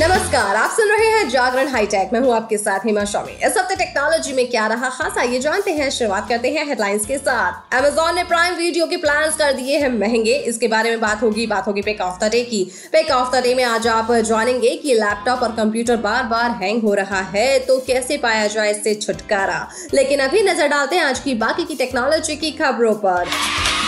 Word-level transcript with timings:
नमस्कार, 0.00 0.56
आप 0.56 0.70
सुन 0.70 0.88
रहे 0.88 1.06
हैं 1.06 1.28
जागरण 1.28 1.68
हाईटेक। 1.68 2.10
मैं 2.12 2.20
हूँ 2.20 2.34
आपके 2.34 2.56
साथ 2.58 2.78
हिमा 2.78 3.04
शॉमी। 3.04 3.32
इस 3.32 3.56
हफ़्ते 3.58 3.76
टेक्नोलॉजी 3.76 4.32
में 4.32 4.50
क्या 4.50 4.66
रहा 4.66 4.88
खास 4.88 5.18
आइए 5.18 5.38
जानते 5.38 5.70
हैं। 5.70 5.90
शुरुआत 5.90 6.28
करते 6.28 6.50
हैं 6.50 6.66
हेडलाइंस 6.66 7.06
के 7.06 7.18
साथ। 7.18 7.74
अमेजोन 7.74 8.14
ने 8.14 8.24
प्राइम 8.24 8.54
वीडियो 8.54 8.86
के 8.86 8.96
प्लान 8.96 9.30
कर 9.30 9.52
दिए 9.52 9.78
हैं 9.78 9.88
महँगे। 9.88 10.34
इसके 10.34 10.68
बारे 10.68 10.90
में 10.90 11.00
बात 11.00 11.22
होगी 11.22 11.46
बात 11.46 11.66
होगी 11.66 11.82
पेक 11.82 12.00
ऑफ़ 12.00 12.24
द 12.24 12.30
डे 12.30 12.42
की। 12.42 12.72
पेक 12.92 13.10
ऑफ़ 13.10 13.36
द 13.36 13.42
डे 13.42 13.54
में 13.54 13.64
आज 13.64 13.86
आप 13.86 14.12
जानेंगे 14.12 14.76
की 14.76 14.94
लैपटॉप 14.94 15.42
और 15.42 15.52
कंप्यूटर 15.52 15.96
बार 15.96 16.24
बार 16.24 16.50
हैंग 16.50 16.82
हो 16.82 16.94
रहा 16.94 17.20
है 17.20 17.58
तो 17.58 17.78
कैसे 17.78 18.16
पाया 18.16 18.46
जाए 18.46 18.70
इससे 18.70 18.94
छुटकारा? 18.94 19.68
लेकिन 19.94 20.20
अभी 20.20 20.42
नज़र 20.42 20.68
डालते 20.68 20.96
हैं 20.96 21.04
आज 21.04 21.20
की 21.20 21.34
बाकी 21.34 21.64
की 21.64 21.74
टेक्नोलॉजी 21.74 22.36
की 22.36 22.50
खबरों 22.50 22.94
पर। 22.94 23.28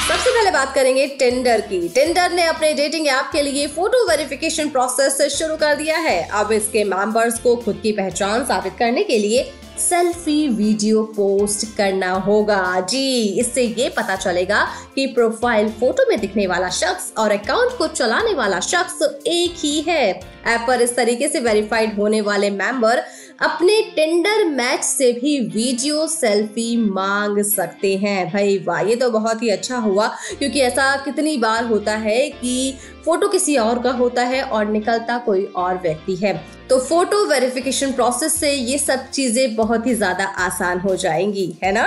सबसे 0.08 0.30
पहले 0.30 0.50
बात 0.50 0.72
करेंगे 0.74 1.06
टेंडर 1.18 1.60
की। 1.60 1.88
टेंडर 1.88 2.32
ने 2.32 2.44
अपने 2.44 2.72
डेटिंग 2.74 3.06
ऐप 3.06 3.28
के 3.32 3.42
लिए 3.42 3.66
फ़ोटो 3.66 3.98
वेरिफिकेशन 4.08 4.68
प्रोसेस 4.68 5.20
शुरू 5.32 5.56
कर 5.56 5.74
दिया 5.74 5.96
है। 5.98 6.28
अब 6.32 6.52
इसके 6.52 6.84
मेंबर्स 6.84 7.38
को 7.38 7.54
खुद 7.56 7.80
की 7.82 7.92
पहचान 7.92 8.44
साबित 8.44 8.72
करने 8.78 9.02
के 9.04 9.18
लिए 9.18 9.42
सेल्फी 9.78 10.48
वीडियो 10.48 11.02
पोस्ट 11.16 11.66
करना 11.76 12.10
होगा। 12.20 12.80
जी, 12.80 13.22
इससे 13.40 13.62
ये 13.62 13.88
पता 13.88 14.16
चलेगा 14.16 14.64
कि 14.94 15.06
प्रोफ़ाइल 15.08 15.68
फ़ोटो 15.70 16.08
में 16.08 16.18
दिखने 16.20 16.46
वाला 16.46 16.68
शख्स 16.70 17.12
और 17.18 17.32
अकाउंट 17.32 17.76
को 17.78 17.86
चलाने 17.88 18.34
वाला 18.34 18.60
शख्स 18.62 19.02
एक 19.26 19.54
ही 19.58 19.80
है। 19.88 20.08
ऐप 20.46 20.64
पर 20.66 20.82
इस 20.82 20.96
तरीके 20.96 21.28
से 21.28 21.40
वेरीफाइड 21.40 21.98
होने 21.98 22.20
वाले 22.20 22.50
मेंबर 22.50 23.02
अपने 23.40 23.80
टेंडर 23.96 24.44
मैच 24.44 24.84
से 24.84 25.12
भी 25.12 25.38
वीडियो 25.40 26.06
सेल्फी 26.08 26.76
मांग 26.76 27.42
सकते 27.44 27.96
हैं। 27.96 28.30
भाई, 28.32 28.58
वाह, 28.58 28.80
ये 28.80 28.96
तो 28.96 29.10
बहुत 29.10 29.42
ही 29.42 29.48
अच्छा 29.48 29.76
हुआ, 29.78 30.06
क्योंकि 30.38 30.60
ऐसा 30.60 30.94
कितनी 30.96 31.36
बार 31.36 31.64
होता 31.64 31.96
है 31.96 32.18
कि 32.30 32.74
फ़ोटो 33.04 33.28
किसी 33.28 33.56
और 33.56 33.82
का 33.82 33.90
होता 33.92 34.22
है 34.24 34.42
और 34.42 34.66
निकलता 34.66 35.18
कोई 35.18 35.44
और 35.56 35.78
व्यक्ति 35.78 36.16
है। 36.16 36.57
तो 36.70 36.78
फ़ोटो 36.78 37.24
वेरिफिकेशन 37.26 37.92
प्रोसेस 37.92 38.34
से 38.40 38.52
ये 38.52 38.78
सब 38.78 39.10
चीज़ें 39.10 39.54
बहुत 39.56 39.86
ही 39.86 39.94
ज़्यादा 39.94 40.24
आसान 40.24 40.80
हो 40.80 40.96
जाएँगी, 40.96 41.52
है 41.64 41.72
ना? 41.72 41.86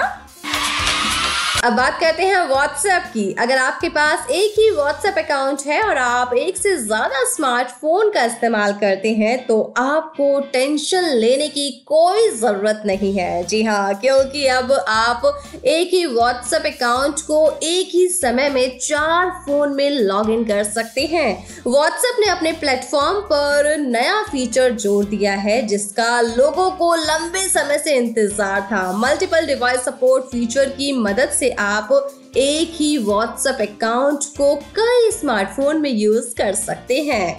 अब 1.64 1.74
बात 1.74 2.00
करते 2.00 2.24
हैं 2.24 2.38
व्हाट्सएप 2.48 3.04
की। 3.14 3.24
अगर 3.40 3.58
आपके 3.58 3.90
पास 3.90 4.30
एक 4.32 4.54
ही 4.60 4.70
व्हाट्सएप 4.72 5.18
अकाउंट 5.18 5.62
है 5.68 5.82
और 5.82 5.98
आप 5.98 6.34
एक 6.36 6.56
से 6.58 6.76
ज़्यादा 6.78 7.24
स्मार्टफ़ोन 7.32 8.10
का 8.12 8.24
इस्तेमाल 8.26 8.72
करते 8.74 9.10
हैं 9.16 9.36
तो 9.48 9.62
आपको 9.78 10.40
टेंशन 10.54 11.06
लेने 11.16 11.48
की 11.48 11.70
कोई 11.88 12.30
ज़रूरत 12.32 12.82
नहीं 12.86 13.14
है। 13.14 13.44
जी 13.44 13.62
हाँ 13.64 13.94
क्योंकि 13.96 14.46
अब 14.48 14.72
आप 14.72 15.26
एक 15.66 15.94
ही 15.94 16.06
व्हाट्सएप 16.06 16.66
अकाउंट 16.66 17.22
को 17.22 17.46
एक 17.64 17.90
ही 17.94 18.08
समय 18.10 18.50
में 18.50 18.78
चार 18.80 19.30
फ़ोन 19.46 19.76
में 19.76 19.90
लॉग 19.92 20.30
इन 20.30 20.44
कर 20.46 20.64
सकते 20.64 21.06
हैं। 21.06 21.32
व्हाट्सएप 21.68 22.20
ने 22.20 22.30
अपने 22.30 22.52
प्लेटफॉर्म 22.56 23.20
पर 23.28 23.76
नया 23.80 24.22
फीचर 24.24 24.72
जोड़ 24.74 25.06
दिया 25.06 25.34
है, 25.36 25.62
जिसका 25.68 26.20
लोगों 26.22 26.70
को 26.74 26.94
लंबे 26.98 27.48
समय 27.50 27.78
से 27.78 27.96
इंतज़ार 27.98 28.68
था। 28.72 28.92
मल्टीपल 28.98 29.46
डिवाइस 29.48 29.86
सपोर्ट 29.86 30.26
फीचर 30.32 30.70
की 30.72 30.92
मदद 31.00 31.30
से 31.32 31.50
आप 31.60 31.90
एक 32.38 32.72
ही 32.74 32.98
व्हाट्सएप 32.98 33.62
अकाउंट 33.62 34.24
को 34.38 34.56
कई 34.76 35.12
स्मार्टफ़ोन 35.12 35.82
में 35.82 35.90
यूज़ 35.90 36.34
कर 36.36 36.54
सकते 36.56 37.02
हैं। 37.04 37.38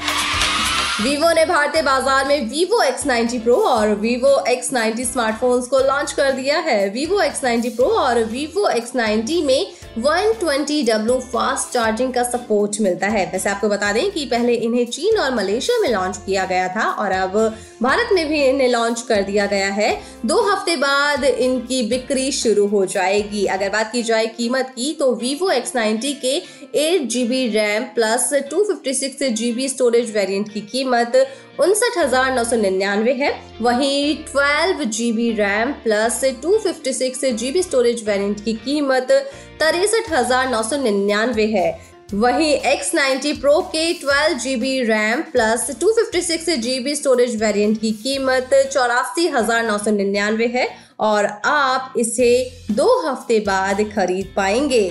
वीवो 1.00 1.32
ने 1.32 1.44
भारतीय 1.46 1.82
बाज़ार 1.82 2.26
में 2.28 2.48
वीवो 2.48 2.82
X90 2.84 3.38
Pro 3.44 3.56
और 3.66 3.94
वीवो 3.94 4.34
X90 4.50 5.04
स्मार्टफोन्स 5.04 5.66
को 5.66 5.78
लॉन्च 5.78 6.12
कर 6.12 6.32
दिया 6.32 6.58
है। 6.58 6.88
वीवो 6.88 7.22
X90 7.22 7.70
Pro 7.76 7.88
और 7.98 8.22
वीवो 8.24 8.68
X90 8.70 9.42
में 9.44 9.72
120W 9.98 11.18
फास्ट 11.22 11.72
चार्जिंग 11.72 12.12
का 12.14 12.22
सपोर्ट 12.22 12.80
मिलता 12.80 13.06
है। 13.06 13.24
वैसे 13.32 13.48
आपको 13.50 13.68
बता 13.68 13.92
दें 13.92 14.10
कि 14.10 14.24
पहले 14.26 14.54
इन्हें 14.54 14.84
चीन 14.86 15.18
और 15.18 15.34
मलेशिया 15.34 15.78
में 15.80 15.88
लॉन्च 15.88 16.16
किया 16.26 16.44
गया 16.44 16.68
था 16.68 16.88
और 16.92 17.12
अब 17.12 17.36
भारत 17.82 18.08
में 18.12 18.28
भी 18.28 18.42
इन्हें 18.44 18.68
लॉन्च 18.68 19.02
कर 19.02 19.22
दिया 19.22 19.46
गया 19.46 19.68
है। 19.70 19.90
दो 20.26 20.40
हफ़्ते 20.42 20.76
बाद 20.76 21.24
इनकी 21.24 21.82
बिक्री 21.88 22.30
शुरू 22.32 22.66
हो 22.66 22.84
जाएगी। 22.86 23.44
अगर 23.46 23.68
बात 23.68 23.92
की 23.92 24.02
जाए 24.02 24.26
कीमत 24.26 24.72
की 24.76 24.92
तो 24.92 25.14
वीवो 25.14 25.52
X90 25.52 26.14
के 26.22 26.34
eight 26.78 27.02
G 27.02 27.24
B 27.24 27.46
RAM 27.48 27.84
plus 27.94 28.32
two 28.50 28.64
fifty 28.64 28.94
six 28.94 29.22
G 29.32 29.52
B 29.52 29.68
storage 29.68 30.14
variant 30.14 30.52
की 30.52 30.60
कीमत 30.62 31.26
उनसठ 31.58 31.98
हज़ार 31.98 32.34
नौ 32.34 32.44
सौ 32.44 32.56
निन्यानवे 32.56 33.12
है। 33.14 33.32
वहीं 33.60 34.16
twelve 34.24 34.84
G 34.86 35.10
B 35.12 35.30
RAM 35.34 35.72
plus 35.82 36.24
two 36.42 36.58
fifty 36.58 36.92
six 36.92 37.24
G 37.24 37.50
B 37.50 37.62
storage 37.62 38.04
variant 38.06 38.44
की 38.44 38.52
कीमत 38.64 39.12
तिरसठ 39.60 40.12
हज़ार 40.12 40.50
नौ 40.50 40.62
सौ 40.62 40.76
निन्यानवे 40.82 41.46
है। 41.48 41.70
वहीं 42.14 42.54
X90 42.68 43.30
Pro 43.42 43.60
के 43.66 43.82
12 44.00 44.32
G 44.38 44.54
B 44.56 44.72
RAM 44.84 45.20
plus 45.32 45.70
two 45.80 45.92
fifty 45.92 46.20
six 46.22 46.48
G 46.58 46.78
B 46.80 46.94
storage 46.94 47.36
variant 47.42 47.80
की 47.80 47.92
कीमत 48.02 48.50
चौरासी 48.72 49.26
हज़ार 49.28 49.66
नौ 49.66 49.78
सौ 49.78 49.90
निन्यानवे 49.90 50.46
है 50.54 50.68
और 51.00 51.26
आप 51.46 51.94
इसे 51.98 52.32
दो 52.70 52.88
हफ़्ते 53.02 53.40
बाद 53.40 53.82
खरीद 53.94 54.32
पाएँगे। 54.36 54.90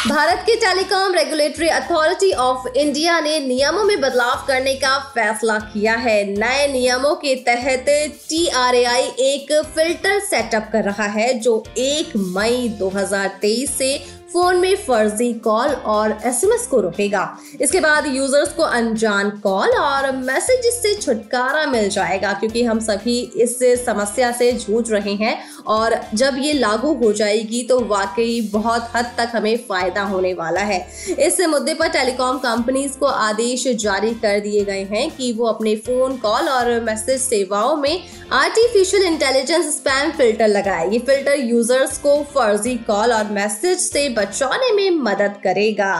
भारत 0.00 0.42
के 0.46 0.54
telecom 0.56 1.14
regulatory 1.14 1.66
authority 1.68 2.30
of 2.32 2.66
India 2.68 3.18
ने 3.20 3.38
नियमों 3.38 3.82
में 3.84 4.00
बदलाव 4.00 4.44
करने 4.46 4.74
का 4.74 4.96
फैसला 5.14 5.58
किया 5.64 5.94
है। 5.94 6.24
नए 6.28 6.66
नियमों 6.72 7.14
के 7.14 7.34
तहत 7.46 7.84
टीआरएआई 8.28 9.02
एक 9.24 9.52
फ़िल्टर 9.74 10.18
सेटअप 10.20 10.68
कर 10.72 10.84
रहा 10.84 11.06
है, 11.08 11.32
जो 11.34 11.62
1 11.78 12.16
मई 12.16 12.68
2023 12.78 13.76
से 13.78 13.92
फ़ोन 14.32 14.56
में 14.56 14.74
फर्जी 14.78 15.32
कॉल 15.44 15.68
और 15.68 16.16
एसएमएस 16.24 16.66
को 16.66 16.80
रोकेगा। 16.80 17.22
इसके 17.60 17.80
बाद 17.80 18.06
यूज़र्स 18.06 18.52
को 18.54 18.62
अनजान 18.64 19.30
कॉल 19.42 19.70
और 19.70 20.10
मैसेज 20.16 20.66
से 20.72 20.94
छुटकारा 20.96 21.64
मिल 21.66 21.88
जाएगा, 21.90 22.32
क्योंकि 22.32 22.62
हम 22.64 22.80
सभी 22.80 23.18
इस 23.36 23.58
समस्या 23.84 24.30
से 24.32 24.52
जूझ 24.54 24.90
रहे 24.90 25.14
हैं 25.14 25.36
और 25.68 25.98
जब 26.14 26.36
ये 26.38 26.52
लागू 26.52 26.92
हो 26.96 27.12
जाएगी 27.12 27.62
तो 27.62 27.78
वाकई 27.86 28.40
बहुत 28.52 28.88
हद 28.94 29.10
तक 29.18 29.32
हमें 29.34 29.56
फ़ायदा 29.68 30.02
होने 30.04 30.32
वाला 30.34 30.60
है। 30.62 30.78
इस 31.18 31.40
मुद्दे 31.50 31.74
पर 31.74 31.88
टेलीकॉम 31.90 32.38
कंपनीज़ 32.38 32.98
को 32.98 33.06
आदेश 33.06 33.66
जारी 33.80 34.14
कर 34.16 34.40
दिए 34.40 34.64
गए 34.64 34.84
हैं 34.92 35.10
कि 35.10 35.32
वो 35.32 35.46
अपने 35.46 35.74
फ़ोन 35.78 36.16
कॉल 36.18 36.48
और 36.48 36.80
मैसेज 36.82 37.20
सेवाओं 37.20 37.76
में 37.76 38.02
आर्टिफिशियल 38.34 39.02
इंटेलिजेंस 39.04 39.74
स्पैम 39.76 40.10
फ़िल्टर 40.12 40.48
लगाए। 40.48 40.88
ये 40.90 40.98
फ़िल्टर 41.00 41.40
यूज़र्स 41.40 41.98
को 41.98 42.16
फर्जी 42.34 42.74
कॉल 42.86 43.12
और 43.12 43.30
मैसेज 43.32 43.78
से 43.80 44.08
बचाने 44.20 44.72
में 44.72 44.90
मदद 44.90 45.40
करेगा। 45.44 45.92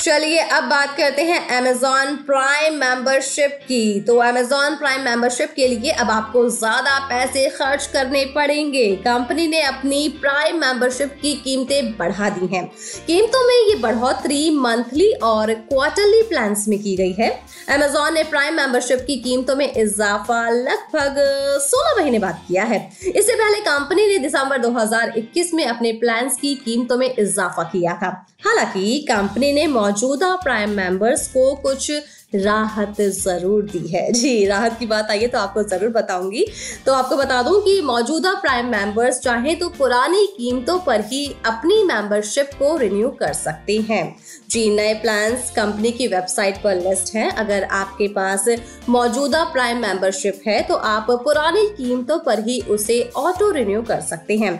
चलिए 0.00 0.38
अब 0.38 0.64
बात 0.64 0.96
करते 0.96 1.22
हैं 1.22 1.38
अमेजॉन 1.56 2.14
प्राइम 2.16 2.74
मेंबरशिप 2.74 3.58
की। 3.62 4.00
तो 4.00 4.16
अमेजॉन 4.16 4.74
प्राइम 4.74 5.00
मेंबरशिप 5.00 5.52
के 5.56 5.66
लिए 5.68 5.90
अब 5.92 6.10
आपको 6.10 6.48
ज़्यादा 6.48 6.98
पैसे 6.98 7.48
खर्च 7.48 7.86
करने 7.86 8.24
पड़ेंगे। 8.24 8.84
कंपनी 8.96 9.46
ने 9.46 9.62
अपनी 9.62 10.08
प्राइम 10.20 10.60
मेंबरशिप 10.60 11.18
की 11.22 11.34
कीमतें 11.34 11.96
बढ़ा 11.96 12.28
दी 12.28 12.46
हैं। 12.46 12.64
कीमतों 13.06 13.46
में 13.46 13.54
ये 13.54 13.74
बढ़ोतरी 13.74 14.50
मंथली 14.50 15.10
और 15.22 15.54
क्वार्टरली 15.54 16.22
प्लान 16.22 16.56
में 16.68 16.78
की 16.78 16.96
गई 16.96 17.12
है। 17.12 17.30
अमेजॉन 17.68 18.14
ने 18.14 18.22
प्राइम 18.24 18.54
मेंबरशिप 18.54 19.04
की 19.06 19.16
कीमतों 19.16 19.56
में 19.56 19.72
इजाफा 19.72 20.48
लगभग 20.50 21.18
16 21.62 21.96
महीने 21.98 22.18
बाद 22.18 22.40
किया 22.48 22.64
है। 22.64 22.78
इससे 23.16 23.34
पहले 23.34 23.60
कंपनी 23.60 24.06
ने 24.06 24.18
दिसंबर 24.18 24.58
2021 24.58 25.54
में 25.54 25.66
अपने 25.66 25.92
प्लान 25.92 26.28
की 26.40 26.54
कीमतों 26.54 26.96
में 26.96 27.14
इजाफा 27.18 27.62
किया 27.62 27.94
था। 27.94 28.26
हालाँकि 28.46 28.98
कंपनी 29.08 29.52
ने 29.52 29.66
मौजूदा 29.88 30.34
प्राइम 30.36 30.70
मेंबर्स 30.70 31.26
को 31.28 31.42
कुछ 31.54 31.90
राहत 32.32 33.00
ज़रूर 33.00 33.62
दी 33.64 33.86
है। 33.88 34.10
जी, 34.12 34.46
राहत 34.46 34.76
की 34.78 34.86
बात 34.86 35.10
आई 35.10 35.18
है 35.18 35.28
तो 35.28 35.38
आपको 35.38 35.62
ज़रूर 35.62 35.90
बताऊँगी। 35.90 36.44
तो 36.86 36.92
आपको 36.92 37.16
बता 37.16 37.42
दूँ 37.42 37.60
कि 37.64 37.80
मौजूदा 37.82 38.32
प्राइम 38.34 38.66
मेंबर्स 38.66 39.20
चाहे 39.20 39.54
तो 39.54 39.68
पुरानी 39.68 40.26
कीमतों 40.36 40.78
पर 40.78 41.00
ही 41.02 41.24
अपनी 41.46 41.82
मेंबरशिप 41.84 42.50
को 42.58 42.76
रिन्यू 42.76 43.08
कर 43.20 43.32
सकते 43.34 43.78
हैं। 43.80 44.16
जी, 44.50 44.68
नए 44.70 44.92
प्लान्स 44.94 45.50
कंपनी 45.50 45.92
की 45.92 46.06
वेबसाइट 46.06 46.62
पर 46.62 46.80
लिस्ट 46.80 47.14
हैं। 47.14 47.30
अगर 47.32 47.64
आपके 47.72 48.08
पास 48.08 48.48
मौजूदा 48.88 49.42
प्राइम 49.52 49.82
मेंबरशिप 49.82 50.40
है 50.46 50.60
तो 50.62 50.74
आप 50.74 51.10
पुरानी 51.24 51.66
कीमतों 51.76 52.18
पर 52.18 52.44
ही 52.44 52.60
उसे 52.70 53.02
ऑटो 53.16 53.50
रिन्यू 53.50 53.82
कर 53.82 54.00
सकते 54.02 54.36
हैं। 54.36 54.58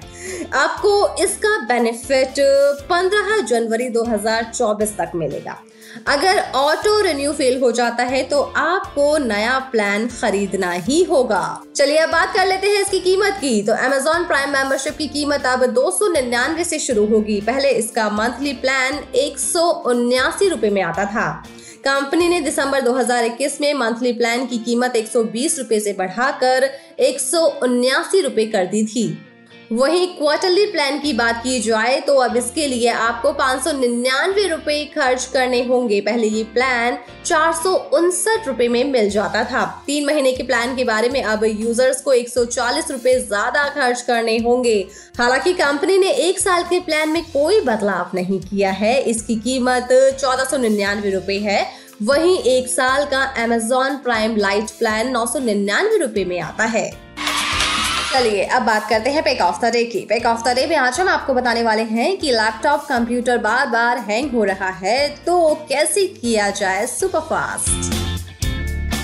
आपको 0.57 1.23
इसका 1.23 1.59
बेनिफिट 1.67 2.41
15 2.91 3.41
जनवरी 3.43 3.89
2024 3.91 4.97
तक 4.99 5.13
मिलेगा। 5.15 5.63
अगर 6.07 6.39
ऑटो 6.55 7.01
रिन्यू 7.01 7.33
फेल 7.33 7.61
हो 7.61 7.71
जाता 7.73 8.03
है 8.03 8.23
तो 8.23 8.41
आपको 8.57 9.19
नया 9.19 9.59
प्लान 9.59 10.09
खरीदना 10.09 10.71
ही 10.71 11.03
होगा। 11.03 11.63
चलिए 11.77 11.99
अब 11.99 12.11
बात 12.11 12.35
कर 12.37 12.47
लेते 12.47 12.67
हैं 12.67 12.81
इसकी 12.83 13.01
कीमत 13.01 13.39
की। 13.41 13.63
तो 13.63 13.73
Amazon 13.73 14.27
प्राइम 14.27 14.51
मेंबरशिप 14.51 14.97
की 14.99 15.09
कीमत 15.09 15.47
अब 15.47 15.67
दो 15.67 15.91
से 16.65 16.79
शुरू 16.79 17.07
होगी। 17.07 17.41
पहले 17.41 17.71
इसका 17.71 18.09
मंथली 18.11 18.53
प्लान 18.53 19.05
एक 19.15 19.39
सौ 19.39 19.83
में 20.71 20.83
आता 20.83 21.05
था। 21.05 21.45
कंपनी 21.85 22.29
ने 22.29 22.41
दिसंबर 22.41 22.81
2021 22.81 23.61
में 23.61 23.75
मंथली 23.75 24.13
प्लान 24.13 24.47
की 24.47 24.59
कीमत 24.59 24.97
एक 24.97 25.09
सौ 25.09 25.25
से 25.81 25.93
बढ़ाकर 25.93 26.71
एक 27.01 27.21
सौ 27.21 27.47
कर 27.63 28.67
दी 28.67 28.85
थी। 28.87 29.25
वहीं 29.71 30.07
क्वार्टरली 30.09 30.65
प्लान 30.67 30.99
की 30.99 31.13
बात 31.13 31.43
की 31.45 31.59
जाए 31.61 31.99
तो 32.01 32.15
अब 32.19 32.37
इसके 32.37 32.67
लिए 32.67 32.89
आपको 32.89 33.33
पाँच 33.33 33.63
सौ 33.63 33.73
निन्यानवे 33.73 34.47
रूपए 34.49 34.85
खर्च 34.95 35.25
करने 35.33 35.63
होंगे। 35.65 36.01
पहले 36.01 36.27
ये 36.27 36.43
प्लान 36.55 36.97
चार 37.25 37.53
सौ 37.55 37.73
उनसठ 37.95 38.47
रूपए 38.49 38.69
में 38.69 38.85
मिल 38.85 39.11
जाता 39.11 39.43
था। 39.45 39.65
तीन 39.87 40.07
महीने 40.07 40.33
के 40.33 40.43
प्लान 40.43 40.75
के 40.77 40.85
बारे 40.85 41.09
में 41.09 41.23
अब 41.23 41.45
यूज़र्स 41.45 42.01
को 42.03 42.13
एक 42.13 42.29
सौ 42.29 42.45
चालीस 42.47 42.91
रूपए 42.91 43.15
ज़्यादा 43.19 43.69
खर्च 43.69 44.01
करने 44.03 44.37
होंगे। 44.39 44.77
हालाँकि 45.19 45.53
कंपनी 45.55 45.99
ने 45.99 46.13
एक 46.21 46.39
साल 46.39 46.63
के 46.63 46.79
प्लान 46.81 47.09
में 47.09 47.23
कोई 47.25 47.61
बदलाव 47.61 48.11
नहीं 48.15 48.41
किया 48.41 48.71
है। 48.73 49.01
इसकी 49.03 49.37
कीमत 49.39 49.89
चौदह 50.21 50.45
सौ 50.45 50.57
निन्यानवे 50.59 51.11
रूपए 51.11 51.39
है। 51.41 51.67
वहीं 52.03 52.39
एक 52.39 52.69
साल 52.69 53.05
का 53.05 53.23
अमेजोन 53.45 53.97
प्राइम 53.99 54.37
लाइट 54.37 54.71
प्लान 54.79 55.11
नौ 55.11 55.27
सौ 55.27 55.39
निन्यानवे 55.41 55.99
रूपए 55.99 56.25
में 56.25 56.41
आता 56.41 56.65
है। 56.67 56.91
चलिए, 58.09 58.45
अब 58.45 58.63
बात 58.63 58.89
करते 58.89 59.11
हैं 59.11 59.23
पेक 59.23 59.41
ऑफ़ 59.43 59.61
द 59.61 59.71
डे 59.73 59.83
की। 59.85 59.99
पेक 60.09 60.27
ऑफ़ 60.27 60.43
द 60.43 60.55
डे 60.57 60.67
में 60.67 60.75
आज 60.77 61.01
हम 61.01 61.09
आपको 61.09 61.35
बताने 61.35 61.63
वाले 61.63 61.83
हैं 61.85 62.17
कि 62.19 62.31
लैपटॉप 62.33 62.87
कंप्यूटर 62.89 63.39
बार 63.39 63.67
बार 63.67 63.99
हैंग 64.01 64.31
हो 64.31 64.45
रहा 64.45 64.69
है 64.77 65.09
तो 65.25 65.55
कैसे 65.69 66.07
किया 66.15 66.49
जाए 66.53 66.87
सुपर 66.89 67.21
फास्ट 67.23 67.97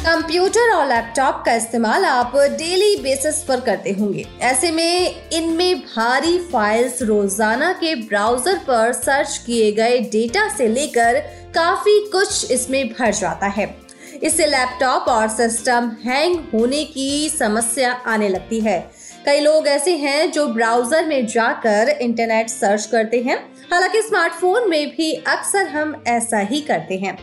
कंप्यूटर 0.07 0.73
और 0.73 0.87
लैपटॉप 0.87 1.43
का 1.47 1.55
इस्तेमाल 1.55 2.05
आप 2.05 2.33
डेली 2.37 2.97
बेसिस 3.03 3.43
पर 3.43 3.61
करते 3.61 3.93
होंगे। 3.93 4.27
ऐसे 4.43 4.71
में 4.71 5.31
इनमें 5.33 5.79
भारी 5.79 6.39
फाइल्स 6.53 7.03
रोज़ाना 7.03 7.73
के 7.75 7.95
ब्राउज़र 8.03 8.59
पर 8.67 8.93
सर्च 8.95 9.39
किए 9.47 9.71
गए 9.73 9.99
डेटा 10.11 10.49
से 10.57 10.69
लेकर 10.71 11.21
काफ़ी 11.55 12.01
कुछ 12.13 12.51
इसमें 12.53 12.87
भर 12.91 13.13
जाता 13.13 13.47
है। 13.49 13.75
इससे 14.17 14.47
लैपटॉप 14.47 15.09
और 15.09 15.29
सिस्टम 15.29 15.91
हैंग 16.05 16.37
होने 16.53 16.85
की 16.85 17.29
समस्या 17.29 17.93
आने 18.07 18.29
लगती 18.29 18.61
है। 18.61 18.79
कई 19.27 19.41
लोग 19.41 19.67
ऐसे 19.67 19.97
हैं 19.97 20.31
जो 20.33 20.47
ब्राउज़र 20.47 21.07
में 21.07 21.27
जाकर 21.27 21.89
इंटरनेट 22.01 22.49
सर्च 22.49 22.87
करते 22.87 23.21
हैं। 23.21 23.37
हालाँकि 23.73 24.03
स्मार्टफ़ोन 24.03 24.69
में 24.71 24.91
भी 24.91 25.13
अक्सर 25.13 25.67
हम 25.67 26.03
ऐसा 26.09 26.39
ही 26.41 26.61
करते 26.61 26.95
हैं। 26.95 27.17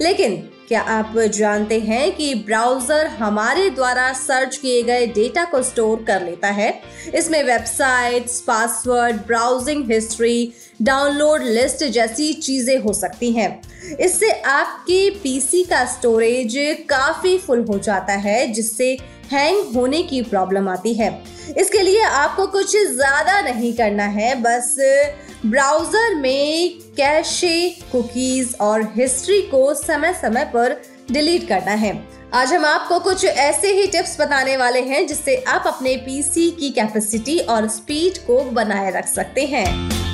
लेकिन 0.00 0.36
क्या 0.68 0.80
आप 0.80 1.18
जानते 1.18 1.78
हैं 1.80 2.10
कि 2.12 2.34
ब्राउज़र 2.34 3.06
हमारे 3.06 3.68
द्वारा 3.70 4.12
सर्च 4.12 4.56
किए 4.56 4.82
गए 4.82 5.06
डेटा 5.06 5.44
को 5.44 5.62
स्टोर 5.62 6.04
कर 6.04 6.22
लेता 6.22 6.48
है? 6.48 6.70
इसमें 7.14 7.42
websites, 7.44 8.40
password, 8.40 9.16
browsing 9.16 9.90
history, 9.92 10.52
download 10.82 11.42
list 11.42 11.84
जैसी 11.84 12.32
चीज़ें 12.32 12.76
हो 12.78 12.92
सकती 12.92 13.32
हैं। 13.32 13.50
इससे 14.00 14.30
आपके 14.30 15.08
पीसी 15.10 15.64
का 15.64 15.84
स्टोरेज 15.84 16.56
काफ़ी 16.90 17.38
फुल 17.38 17.64
हो 17.64 17.78
जाता 17.78 18.12
है, 18.12 18.46
जिससे 18.46 18.96
हैंग 19.30 19.74
होने 19.74 20.02
की 20.02 20.20
प्रॉब्लम 20.24 20.68
आती 20.68 20.92
है। 20.94 21.10
इसके 21.58 21.82
लिए 21.82 22.02
आपको 22.02 22.46
कुछ 22.46 22.76
ज़्यादा 22.76 23.40
नहीं 23.40 23.72
करना 23.74 24.04
है, 24.04 24.34
बस 24.36 24.74
ब्राउज़र 25.46 26.14
में 26.14 26.78
कैशे 26.96 27.68
कुकीज 27.92 28.54
और 28.60 28.82
हिस्ट्री 28.96 29.40
को 29.42 29.72
समय 29.76 30.12
समय 30.14 30.44
पर 30.54 30.80
डिलीट 31.12 31.48
करना 31.48 31.72
है। 31.74 31.92
आज 32.34 32.52
हम 32.52 32.64
आपको 32.64 32.98
कुछ 33.00 33.24
ऐसे 33.24 33.72
ही 33.72 33.86
टिप्स 33.86 34.20
बताने 34.20 34.56
वाले 34.56 34.80
हैं 34.82 35.06
जिससे 35.06 35.36
आप 35.48 35.66
अपने 35.66 35.96
पीसी 35.98 36.50
की 36.50 36.70
कैपेसिटी 36.70 37.38
और 37.40 37.68
स्पीड 37.68 38.18
को 38.26 38.42
बनाए 38.52 38.90
रख 38.90 39.06
सकते 39.08 39.46
हैं। 39.46 40.07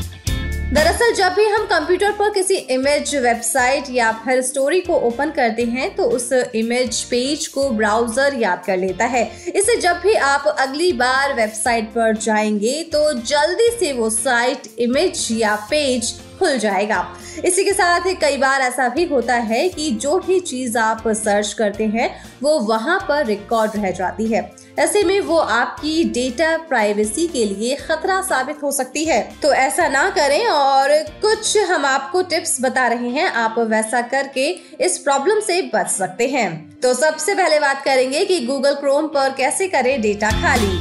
दरअसल, 0.75 1.13
जब 1.15 1.33
भी 1.33 1.45
हम 1.45 1.65
कंप्यूटर 1.67 2.13
पर 2.13 2.31
किसी 2.35 2.55
इमेज 2.75 3.15
वेबसाइट 3.17 3.91
या 3.91 4.11
फिर 4.25 4.41
स्टोरी 4.43 4.81
को 4.81 4.95
ओपन 5.09 5.31
करते 5.31 5.65
हैं 5.65 5.95
तो 5.97 6.05
उस 6.11 6.33
इमेज 6.33 7.03
पेज 7.03 7.47
को 7.47 7.69
ब्राउज़र 7.71 8.35
याद 8.35 8.63
कर 8.67 8.77
लेता 8.77 9.05
है। 9.05 9.23
इसे 9.57 9.77
जब 9.77 10.01
भी 10.03 10.15
आप 10.15 10.47
अगली 10.49 10.93
बार 10.93 11.35
वेबसाइट 11.35 11.89
पर 11.91 12.17
जाएँगे 12.17 12.83
तो 12.93 13.13
जल्दी 13.13 13.71
से 13.79 13.93
वो 13.93 14.11
साइट 14.11 14.69
इमेज 14.79 15.29
या 15.33 15.55
पेज 15.71 16.13
खुल 16.39 16.59
जाएगा। 16.59 17.07
इसी 17.45 17.65
के 17.65 17.73
साथ 17.73 18.15
कई 18.21 18.37
बार 18.37 18.61
ऐसा 18.61 18.89
भी 18.89 19.05
होता 19.05 19.35
है 19.45 19.69
कि 19.69 19.91
जो 19.93 20.19
भी 20.19 20.41
चीज़ 20.41 20.79
आप 20.79 21.09
सर्च 21.09 21.53
करते 21.53 21.85
हैं, 21.87 22.11
वो 22.43 22.59
वहाँ 22.59 22.99
पर 23.09 23.27
रिकॉर्ड 23.27 23.77
रह 23.77 23.91
जाती 23.91 24.27
है। 24.27 24.43
ऐसे 24.79 25.03
में 25.05 25.21
वो 25.21 25.37
आपकी 25.37 26.03
डेटा 26.05 26.57
प्राइवेसी 26.59 27.27
के 27.27 27.45
लिए 27.45 27.75
खतरा 27.77 28.21
साबित 28.23 28.63
हो 28.63 28.71
सकती 28.73 29.05
है। 29.05 29.21
तो 29.43 29.53
ऐसा 29.53 29.89
ना 29.89 30.09
करें 30.11 30.47
और 30.47 30.93
कुछ 31.23 31.57
हम 31.59 31.85
आपको 31.87 32.23
टिप्स 32.23 32.57
बता 32.61 32.87
रहे 32.87 33.09
हैं, 33.09 33.27
आप 33.27 33.59
वैसा 33.59 34.01
करके 34.01 34.49
इस 34.81 34.99
प्रॉब्लम 34.99 35.41
से 35.41 35.61
बच 35.75 35.89
सकते 35.89 36.27
हैं। 36.29 36.81
तो 36.81 36.95
सबसे 36.95 37.35
पहले 37.35 37.61
बात 37.61 37.83
करेंगे 37.85 38.25
कि 38.25 38.41
गूगल 38.41 38.75
क्रोम 38.75 39.07
पर 39.07 39.35
कैसे 39.37 39.69
करें 39.69 40.01
डेटा 40.03 40.31
खाली। 40.43 40.79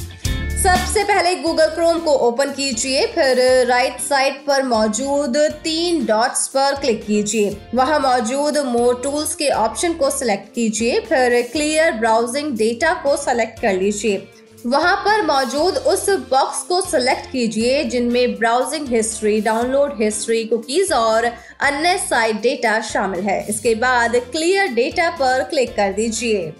सबसे 0.63 1.03
पहले 1.03 1.33
गूगल 1.35 1.69
क्रोम 1.69 1.97
को 1.99 2.11
ओपन 2.27 2.51
कीजिए, 2.51 3.05
फिर 3.07 3.39
राइट 3.67 3.99
साइड 3.99 4.35
पर 4.45 4.63
मौजूद 4.63 5.37
तीन 5.63 6.05
डॉट्स 6.05 6.47
पर 6.47 6.75
क्लिक 6.81 7.03
कीजिए। 7.05 7.57
वहाँ 7.75 7.99
मौजूद 7.99 8.57
मोर 8.67 9.01
टूल्स 9.03 9.33
के 9.35 9.49
ऑप्शन 9.51 9.93
को 9.93 10.09
सिलेक्ट 10.09 10.53
कीजिए, 10.55 10.99
फिर 10.99 11.41
क्लियर 11.51 11.91
ब्राउजिंग 11.91 12.55
डेटा 12.57 12.93
को 13.03 13.17
सिलेक्ट 13.17 13.59
कर 13.61 13.73
लीजिए। 13.73 14.27
वहाँ 14.65 14.95
पर 14.97 15.25
मौजूद 15.25 15.77
उस 15.77 16.09
बॉक्स 16.31 16.63
को 16.63 16.81
सिलेक्ट 16.81 17.31
कीजिए, 17.31 17.83
जिनमें 17.83 18.35
browsing 18.35 18.87
history 18.87 19.39
download 19.41 20.01
history 20.01 20.43
cookies 20.45 20.93
और 20.93 21.25
अन्य 21.25 21.97
साइट 21.99 22.41
डेटा 22.41 22.79
शामिल 22.93 23.19
है। 23.21 23.43
इसके 23.49 23.75
बाद 23.77 24.15
क्लियर 24.31 24.73
डेटा 24.73 25.09
पर 25.11 25.43
क्लिक 25.43 25.75
कर 25.75 25.93
दीजिए। 25.93 26.53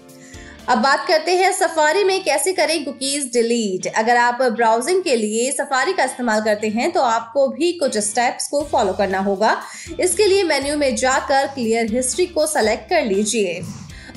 अब 0.68 0.78
बात 0.78 1.04
करते 1.08 1.32
हैं 1.36 1.50
सफारी 1.52 2.02
में 2.04 2.22
कैसे 2.24 2.52
करें 2.52 2.84
कुकीज 2.84 3.24
डिलीट। 3.32 3.86
अगर 3.96 4.16
आप 4.16 4.38
ब्राउजिंग 4.42 5.02
के 5.02 5.16
लिए 5.16 5.50
सफारी 5.52 5.92
का 5.92 6.04
इस्तेमाल 6.04 6.40
करते 6.44 6.68
हैं 6.68 6.90
तो 6.92 7.00
आपको 7.00 7.46
भी 7.48 7.70
कुछ 7.72 7.98
स्टेप्स 7.98 8.48
को 8.48 8.62
फॉलो 8.62 8.92
करना 8.92 9.18
होगा। 9.18 9.56
इसके 10.00 10.26
लिए 10.26 10.42
मेन्यू 10.42 10.76
में 10.76 10.94
जाकर 10.96 11.46
क्लियर 11.46 11.94
हिस्ट्री 11.94 12.26
को 12.26 12.46
सेलेक्ट 12.46 12.88
कर 12.90 13.04
लीजिए। 13.04 13.60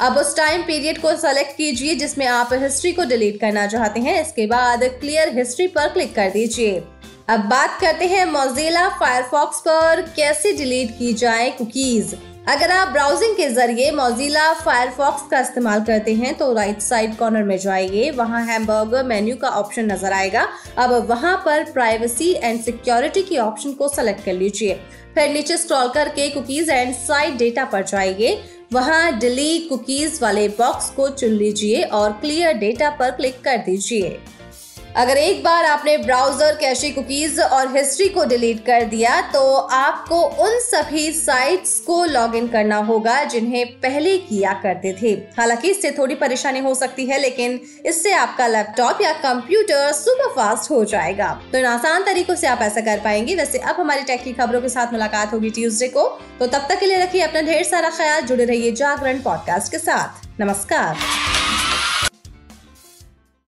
अब 0.02 0.18
उस 0.18 0.36
टाइम 0.38 0.62
पीरियड 0.62 1.02
को 1.02 1.16
सेलेक्ट 1.18 1.56
कीजिए, 1.58 1.96
जिसमें 1.96 2.26
आप 2.28 2.54
हिस्ट्री 2.54 2.92
को 2.92 3.06
डिलीट 3.06 3.40
करना 3.40 3.68
चाहते 3.68 4.00
हैं। 4.00 4.22
इसके 4.22 4.46
बाद 4.48 4.84
क्लियर 5.00 5.38
हिस्ट्री 5.38 5.68
पर 5.68 5.90
क्लिक 5.90 6.16
कर 6.16 6.30
दीजिए। 6.30 6.84
अब 7.30 7.40
बात 7.50 7.78
करते 7.82 8.06
हैं 8.06 8.26
मोजिला 8.26 8.88
फायरफॉक्स 9.00 9.60
पर 9.60 10.02
कैसे 10.16 10.54
डिलीट 10.54 10.98
की 11.00 11.14
जाए 11.16 11.50
कुकीज़। 11.58 12.16
अगर 12.48 12.72
आप 12.72 12.88
ब्राउजिंग 12.88 13.36
के 13.36 13.48
ज़रिए 13.50 13.90
मोजिला 13.92 14.52
फायरफॉक्स 14.56 15.22
का 15.32 15.40
इस्तेमाल 15.40 15.82
करते 15.86 16.14
हैं 16.16 16.34
तो 16.38 16.52
राइट 16.54 16.80
साइड 16.82 17.16
कॉर्नर 17.18 17.44
में 17.44 17.58
जाइए, 17.60 18.12
वहाँ 18.12 18.44
हैमबर्गर 18.46 19.04
मेन्यू 19.06 19.36
का 19.38 19.50
ऑप्शन 19.52 19.92
नज़र 19.92 20.14
आएगा। 20.14 20.48
अब 20.78 20.92
वहाँ 21.10 21.36
पर 21.46 21.64
प्राइवेसी 21.72 22.32
एंड 22.34 22.62
सिक्योरिटी 22.62 23.24
की 23.24 23.38
ऑप्शन 23.38 23.74
को 23.74 23.88
सेलेक्ट 23.88 24.24
कर 24.26 24.34
लीजिए। 24.34 24.80
फिर 25.16 25.30
नीचे 25.30 25.58
स्क्रॉल 25.58 25.90
करके 25.90 26.30
कुकीज 26.30 26.70
एंड 26.70 26.94
साइड 26.96 27.38
डेटा 27.38 27.66
पर 27.66 27.84
जाइए। 27.86 28.40
वहाँ 28.74 29.18
डिलीट 29.20 29.68
कुकीज 29.70 30.20
वाले 30.22 30.48
बॉक्स 30.58 30.90
को 30.92 31.10
चुन 31.10 31.32
लीजिए 31.34 31.84
और 31.84 32.12
क्लियर 32.22 32.54
डेटा 32.58 32.90
पर 32.92 33.12
क्लिक 33.12 33.44
कर 33.44 33.58
दीजिए। 33.66 34.18
अगर 34.98 35.18
एक 35.18 35.44
बार 35.44 35.66
आपने 35.66 35.98
ब्राउज़र 35.98 36.56
कैशे 36.56 36.90
कुकीज 36.92 37.40
और 37.40 37.76
हिस्ट्री 37.76 38.08
को 38.10 38.24
डिलीट 38.26 38.66
कर 38.66 38.84
दिया 38.84 39.20
तो 39.32 39.42
आपको 39.56 40.22
उन 40.44 40.58
सभी 40.60 41.12
साइट्स 41.12 41.80
को 41.80 42.04
लॉगिन 42.06 42.48
करना 42.48 42.78
होगा 42.78 43.24
जिन्हें 43.24 43.66
पहले 43.82 44.18
किया 44.20 44.54
करते 44.64 44.96
थे। 45.02 45.12
हालाँकि 45.38 45.70
इससे 45.70 45.92
थोड़ी 45.92 46.16
परेशानी 46.16 46.60
हो 46.60 46.74
सकती 46.76 47.06
है, 47.06 47.20
लेकिन 47.20 47.60
इससे 47.86 48.14
आपका 48.14 48.48
लैपटॉप 48.48 49.02
या 49.02 49.12
कंप्यूटर 49.20 49.92
सुपर 49.94 50.34
फास्ट 50.36 50.72
हो 50.72 50.84
जाएगा। 50.86 51.30
तो 51.52 51.58
इन 51.58 51.66
आसान 51.66 52.04
तरीकों 52.04 52.36
से 52.36 52.48
आप 52.48 52.62
ऐसा 52.62 52.82
कर 52.82 53.04
पाएँगे। 53.04 53.36
वैसे 53.36 53.58
अब 53.60 53.80
हमारी 53.80 54.04
टेक 54.04 54.24
की 54.24 54.34
खबरों 54.34 54.62
के 54.62 54.70
साथ 54.70 54.94
मुलाकात 54.94 55.34
होगी 55.34 55.50
ट्यूजडे 55.50 55.88
को। 55.88 56.08
तो 56.40 56.48
तब 56.48 56.66
तक 56.70 56.80
के 56.80 56.86
लिए 56.86 57.04
रखिए 57.04 57.22
अपना 57.22 57.42
ढेर 57.42 57.64
सारा 57.66 57.90
ख्याल, 57.90 58.22
जुड़े 58.22 58.46
रहिए 58.46 58.72
जागरण 58.74 59.22
पॉडकास्ट 59.22 59.72
के 59.72 59.80
साथ। 59.80 60.42
नमस्कार। 60.42 61.47